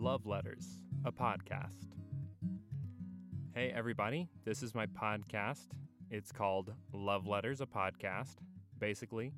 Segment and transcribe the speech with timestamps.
[0.00, 1.88] Love Letters, a podcast.
[3.52, 5.66] Hey, everybody, this is my podcast.
[6.08, 8.36] It's called Love Letters, a podcast.
[8.78, 9.32] Basically,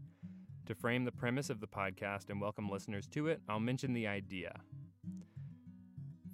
[0.67, 4.07] to frame the premise of the podcast and welcome listeners to it, I'll mention the
[4.07, 4.53] idea.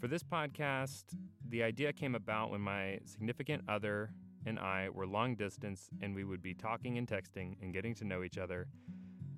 [0.00, 1.04] For this podcast,
[1.48, 4.10] the idea came about when my significant other
[4.44, 8.04] and I were long distance and we would be talking and texting and getting to
[8.04, 8.66] know each other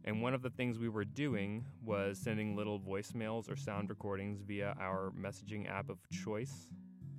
[0.04, 4.40] and one of the things we were doing was sending little voicemails or sound recordings
[4.40, 6.70] via our messaging app of choice.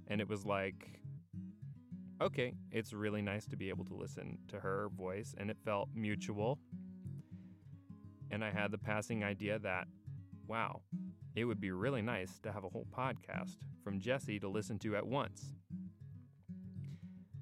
[0.08, 1.00] And it was like,
[2.22, 5.90] okay, it's really nice to be able to listen to her voice, and it felt
[5.94, 6.60] mutual.
[8.32, 9.88] And I had the passing idea that,
[10.48, 10.82] wow,
[11.36, 14.96] it would be really nice to have a whole podcast from Jesse to listen to
[14.96, 15.54] at once.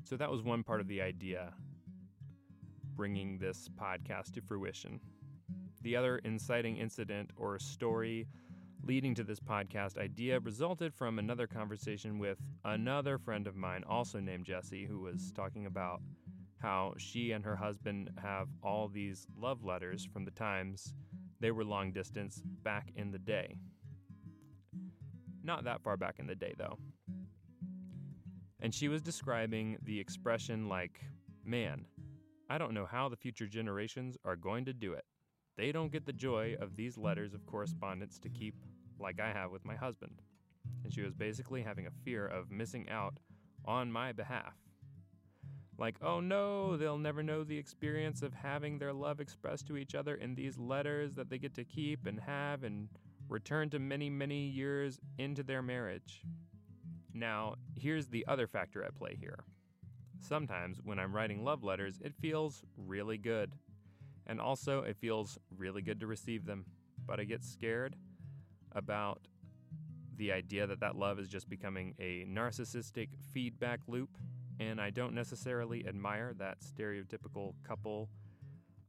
[0.04, 1.54] So that was one part of the idea,
[2.96, 4.99] bringing this podcast to fruition.
[5.81, 8.27] The other inciting incident or story
[8.84, 14.20] leading to this podcast idea resulted from another conversation with another friend of mine, also
[14.20, 16.02] named Jesse, who was talking about
[16.60, 20.93] how she and her husband have all these love letters from the times
[21.40, 23.57] they were long distance back in the day.
[25.43, 26.77] Not that far back in the day, though.
[28.59, 30.99] And she was describing the expression like,
[31.46, 31.85] man,
[32.49, 35.05] I don't know how the future generations are going to do it.
[35.58, 38.55] They don't get the joy of these letters of correspondence to keep
[39.00, 40.22] like I have with my husband.
[40.84, 43.16] And she was basically having a fear of missing out
[43.66, 44.54] on my behalf.
[45.80, 49.94] Like, oh no, they'll never know the experience of having their love expressed to each
[49.94, 52.90] other in these letters that they get to keep and have and
[53.30, 56.24] return to many, many years into their marriage.
[57.14, 59.40] Now, here's the other factor at play here.
[60.20, 63.54] Sometimes when I'm writing love letters, it feels really good.
[64.28, 66.66] And also, it feels really good to receive them.
[67.06, 67.96] But I get scared
[68.74, 69.28] about
[70.18, 74.18] the idea that that love is just becoming a narcissistic feedback loop.
[74.59, 78.10] And I don't necessarily admire that stereotypical couple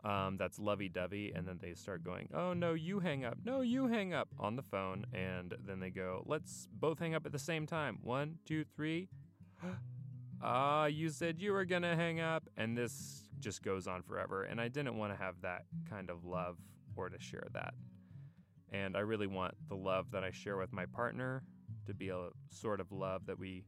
[0.05, 1.33] um, that's lovey dovey.
[1.35, 3.39] And then they start going, oh, no, you hang up.
[3.45, 5.07] No, you hang up on the phone.
[5.13, 7.99] And then they go, let's both hang up at the same time.
[8.03, 9.09] One, two, three.
[10.41, 12.45] Ah, uh, you said you were going to hang up.
[12.57, 14.45] And this just goes on forever.
[14.45, 16.57] And I didn't want to have that kind of love
[16.97, 17.75] or to share that.
[18.71, 21.43] And I really want the love that I share with my partner
[21.87, 23.65] to be a sort of love that we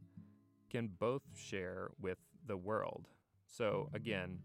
[0.69, 3.07] can both share with the world.
[3.47, 4.39] So, again,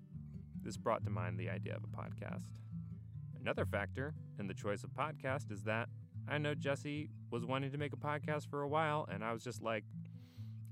[0.62, 2.48] this brought to mind the idea of a podcast.
[3.40, 5.88] Another factor in the choice of podcast is that
[6.28, 9.44] I know Jesse was wanting to make a podcast for a while, and I was
[9.44, 9.84] just like,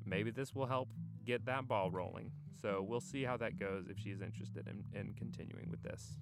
[0.05, 0.89] maybe this will help
[1.25, 2.31] get that ball rolling.
[2.61, 6.19] So we'll see how that goes if she's interested in, in continuing with this.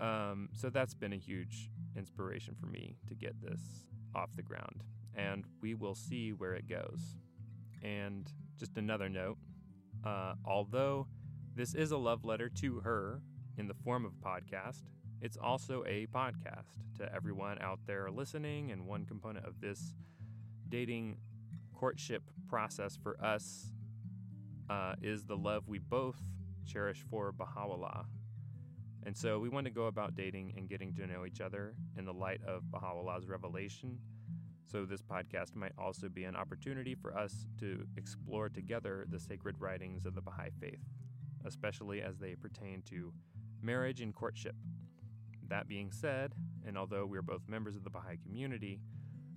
[0.00, 3.60] Um, so that's been a huge inspiration for me to get this
[4.14, 4.82] off the ground.
[5.14, 7.00] And we will see where it goes.
[7.82, 9.36] And just another note
[10.04, 11.06] uh, although
[11.54, 13.20] this is a love letter to her
[13.58, 14.82] in the form of a podcast,
[15.20, 16.68] it's also a podcast
[16.98, 18.70] to everyone out there listening.
[18.70, 19.94] And one component of this
[20.68, 21.18] dating
[21.80, 23.72] courtship process for us
[24.68, 26.20] uh, is the love we both
[26.66, 28.04] cherish for Baha'u'llah.
[29.06, 32.04] And so we want to go about dating and getting to know each other in
[32.04, 33.98] the light of Baha'u'llah's revelation.
[34.70, 39.56] So this podcast might also be an opportunity for us to explore together the sacred
[39.58, 40.84] writings of the Baha'i faith,
[41.46, 43.10] especially as they pertain to
[43.62, 44.54] marriage and courtship.
[45.48, 46.34] That being said,
[46.66, 48.80] and although we're both members of the Baha'i community,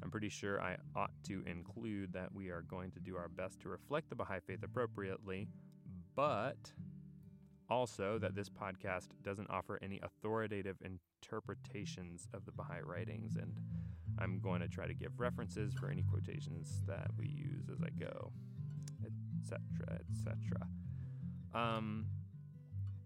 [0.04, 3.62] I'm pretty sure I ought to include that we are going to do our best
[3.62, 5.48] to reflect the Baha'i faith appropriately,
[6.16, 6.74] but
[7.70, 13.54] also that this podcast doesn't offer any authoritative interpretations of the Baha'i writings, and
[14.20, 17.90] I'm going to try to give references for any quotations that we use as I
[17.98, 18.34] go,
[19.40, 19.62] etc.,
[20.12, 20.68] etc.
[21.54, 22.08] Um,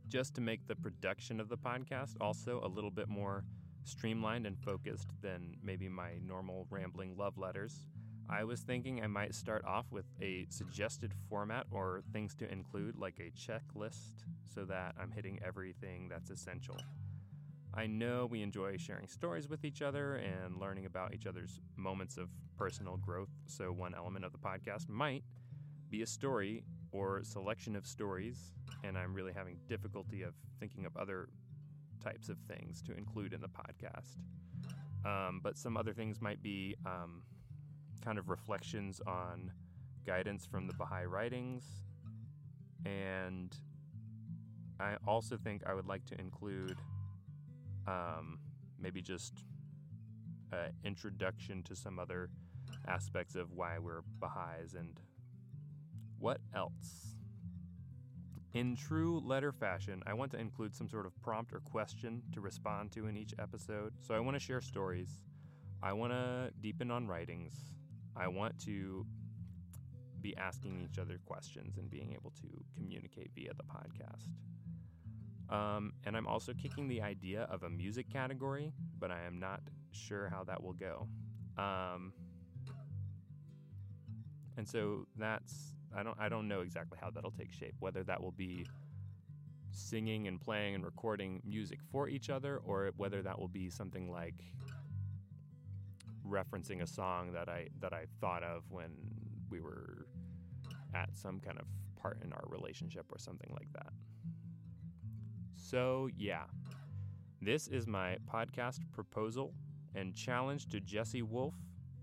[0.08, 3.44] just to make the production of the podcast also a little bit more
[3.88, 7.88] streamlined and focused than maybe my normal rambling love letters.
[8.30, 12.98] I was thinking I might start off with a suggested format or things to include,
[12.98, 14.24] like a checklist,
[14.54, 16.76] so that I'm hitting everything that's essential.
[17.74, 22.18] I know we enjoy sharing stories with each other and learning about each other's moments
[22.18, 25.24] of personal growth, so one element of the podcast might
[25.90, 28.52] be a story or selection of stories,
[28.84, 31.30] and I'm really having difficulty of thinking of other
[32.04, 34.18] types of things to include in the podcast.
[35.06, 37.24] Um, but some other things might be um,
[38.04, 39.52] kind of reflections on
[40.06, 41.64] guidance from the Baha'i writings.
[42.86, 43.56] And
[44.80, 46.78] I also think I would like to include
[47.88, 48.40] um,
[48.80, 49.44] maybe just
[50.52, 52.30] an introduction to some other
[52.88, 55.00] aspects of why we're Baha'is and
[56.20, 57.17] what else.
[58.58, 62.42] In true letter fashion, I want to include some sort of prompt or question to
[62.42, 63.94] respond to in each episode.
[64.00, 65.22] So I want to share stories.
[65.84, 67.54] I want to deepen on writings.
[68.16, 69.06] I want to
[70.22, 74.26] be asking each other questions and being able to communicate via the podcast.
[75.54, 79.62] Um, and I'm also kicking the idea of a music category, but I am not
[79.92, 81.08] sure how that will go.
[81.60, 82.12] Um,
[84.58, 87.76] and so that's I don't I don't know exactly how that'll take shape.
[87.80, 88.66] Whether that will be
[89.72, 94.12] singing and playing and recording music for each other, or whether that will be something
[94.12, 94.36] like
[96.28, 98.92] referencing a song that I that I thought of when
[99.50, 100.08] we were
[100.94, 103.94] at some kind of part in our relationship or something like that.
[105.56, 106.44] So, yeah.
[107.42, 109.54] This is my podcast proposal
[109.94, 111.54] and challenge to Jesse Wolf.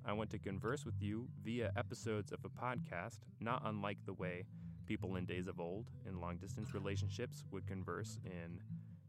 [0.06, 4.44] I want to converse with you via episodes of a podcast, not unlike the way
[4.86, 8.60] people in days of old in long distance relationships would converse in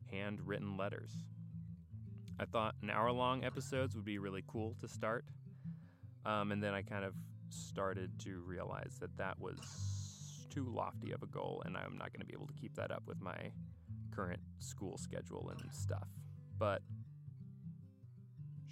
[0.09, 1.11] handwritten letters.
[2.39, 5.25] I thought an hour long episodes would be really cool to start.
[6.25, 7.13] Um, and then I kind of
[7.49, 12.21] started to realize that that was too lofty of a goal, and I'm not going
[12.21, 13.51] to be able to keep that up with my
[14.15, 16.07] current school schedule and stuff.
[16.57, 16.81] But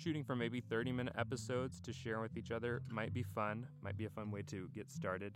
[0.04, 3.98] shooting for maybe 30 minute episodes to share with each other might be fun, might
[3.98, 5.34] be a fun way to get started.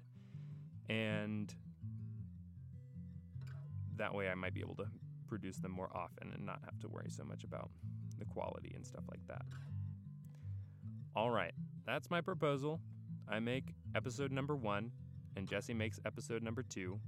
[0.90, 1.54] And
[3.96, 4.88] that way I might be able to
[5.28, 7.70] produce them more often and not have to worry so much about
[8.20, 9.46] the quality and stuff like that.
[11.16, 11.54] All right,
[11.86, 12.82] that's my proposal.
[13.30, 14.92] I make episode number one,
[15.36, 17.00] and Jesse makes episode number two,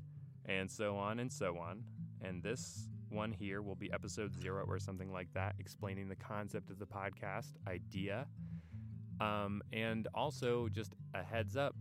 [0.46, 1.84] and so on and so on.
[2.22, 6.70] And this one here will be episode zero or something like that, explaining the concept
[6.70, 8.28] of the podcast idea.
[9.20, 11.76] Um, and also, just a heads up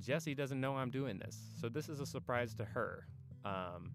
[0.00, 1.36] Jesse doesn't know I'm doing this.
[1.60, 3.06] So this is a surprise to her.
[3.44, 3.92] Um,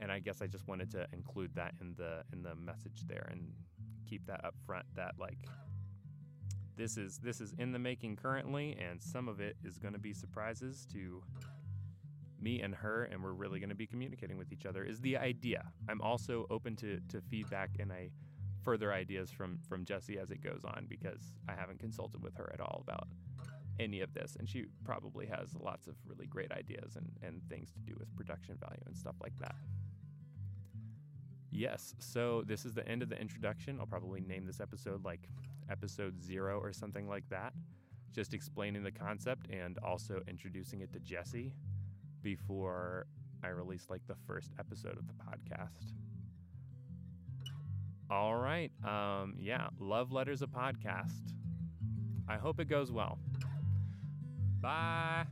[0.00, 3.28] and I guess I just wanted to include that in the in the message there
[3.30, 3.52] and
[4.08, 5.38] keep that up front that like
[6.76, 10.00] this is this is in the making currently and some of it is going to
[10.00, 11.22] be surprises to
[12.42, 15.16] me and her and we're really going to be communicating with each other is the
[15.16, 15.64] idea.
[15.88, 18.10] I'm also open to, to feedback and i
[18.62, 22.48] further ideas from from jesse as it goes on because i haven't consulted with her
[22.54, 23.08] at all about
[23.80, 27.72] any of this and she probably has lots of really great ideas and, and things
[27.72, 29.54] to do with production value and stuff like that.
[31.50, 33.78] Yes so this is the end of the introduction.
[33.80, 35.28] I'll probably name this episode like
[35.70, 37.52] episode zero or something like that.
[38.12, 41.52] Just explaining the concept and also introducing it to jesse
[42.22, 43.06] before
[43.44, 45.92] I release like the first episode of the podcast.
[48.10, 48.70] All right.
[48.84, 51.32] Um, yeah, Love Letters a podcast.
[52.28, 53.18] I hope it goes well.
[54.60, 55.24] Bye.